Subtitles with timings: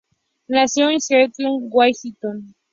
[0.47, 2.55] Nacido en Seattle, Washington.